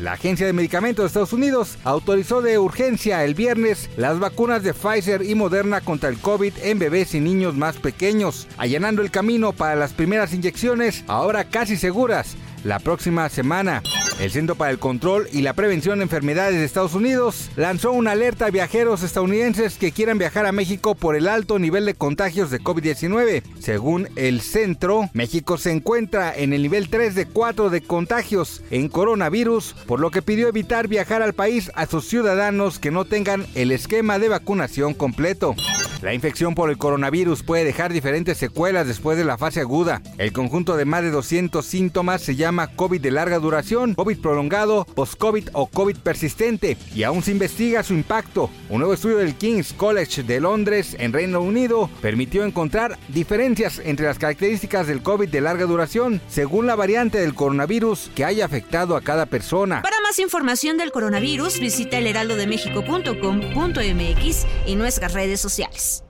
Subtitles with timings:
[0.00, 4.74] La Agencia de Medicamentos de Estados Unidos autorizó de urgencia el viernes las vacunas de
[4.74, 9.52] Pfizer y Moderna contra el COVID en bebés y niños más pequeños, allanando el camino
[9.52, 13.82] para las primeras inyecciones, ahora casi seguras, la próxima semana.
[14.20, 18.12] El Centro para el Control y la Prevención de Enfermedades de Estados Unidos lanzó una
[18.12, 22.50] alerta a viajeros estadounidenses que quieran viajar a México por el alto nivel de contagios
[22.50, 23.42] de COVID-19.
[23.58, 28.88] Según el centro, México se encuentra en el nivel 3 de 4 de contagios en
[28.88, 33.44] coronavirus, por lo que pidió evitar viajar al país a sus ciudadanos que no tengan
[33.54, 35.56] el esquema de vacunación completo.
[36.02, 40.02] La infección por el coronavirus puede dejar diferentes secuelas después de la fase aguda.
[40.18, 44.84] El conjunto de más de 200 síntomas se llama COVID de larga duración, COVID prolongado,
[44.84, 48.50] post-COVID o COVID persistente y aún se investiga su impacto.
[48.68, 54.06] Un nuevo estudio del King's College de Londres en Reino Unido permitió encontrar diferencias entre
[54.06, 58.96] las características del COVID de larga duración según la variante del coronavirus que haya afectado
[58.96, 59.82] a cada persona.
[60.14, 66.04] Más información del coronavirus, visita elheraldodemexico.com.mx y nuestras redes sociales.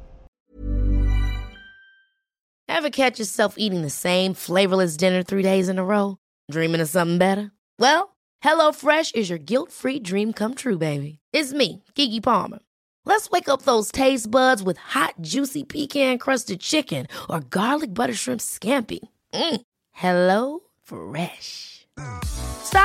[2.69, 6.19] Ever catch yourself eating the same flavorless dinner three days in a row?
[6.51, 7.51] Dreaming of something better?
[7.79, 11.21] Well, HelloFresh is your guilt-free dream come true, baby.
[11.33, 12.59] It's me, Kiki Palmer.
[13.07, 18.43] Let's wake up those taste buds with hot, juicy pecan-crusted chicken or garlic butter shrimp
[18.43, 18.99] scampi.
[19.33, 19.63] Mm.
[19.93, 21.87] Hello Fresh.